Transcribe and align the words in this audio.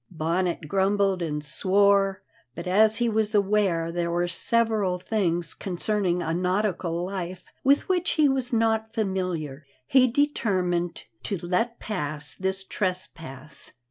Bonnet 0.09 0.67
grumbled 0.67 1.21
and 1.21 1.45
swore, 1.45 2.23
but, 2.55 2.65
as 2.65 2.97
he 2.97 3.07
was 3.07 3.35
aware 3.35 3.91
there 3.91 4.09
were 4.09 4.27
several 4.27 4.97
things 4.97 5.53
concerning 5.53 6.23
a 6.23 6.33
nautical 6.33 7.05
life 7.05 7.43
with 7.63 7.87
which 7.87 8.09
he 8.13 8.27
was 8.27 8.51
not 8.51 8.95
familiar, 8.95 9.63
he 9.85 10.07
determined 10.07 11.03
to 11.21 11.37
let 11.45 11.79
pass 11.79 12.33
this 12.33 12.63
trespass. 12.63 13.73